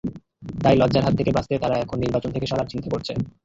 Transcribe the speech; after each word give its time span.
তাই 0.61 0.75
লজ্জার 0.77 1.05
হাত 1.05 1.13
থেকে 1.19 1.31
বাঁচতে 1.33 1.53
তারা 1.63 1.75
এখন 1.79 1.97
নির্বাচন 1.99 2.29
থেকে 2.33 2.49
সরার 2.49 2.71
চিন্তা 2.71 2.87
করছে। 2.93 3.13